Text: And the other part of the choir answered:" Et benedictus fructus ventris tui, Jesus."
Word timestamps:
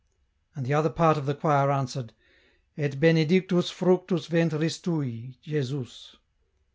And 0.55 0.65
the 0.65 0.73
other 0.73 0.89
part 0.89 1.15
of 1.17 1.27
the 1.27 1.35
choir 1.35 1.69
answered:" 1.69 2.11
Et 2.75 2.99
benedictus 2.99 3.69
fructus 3.69 4.25
ventris 4.25 4.79
tui, 4.79 5.37
Jesus." 5.43 6.15